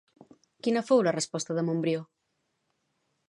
Quina 0.67 0.83
fou 0.87 1.03
la 1.07 1.13
resposta 1.17 1.57
de 1.59 1.65
Montbrió? 1.69 2.03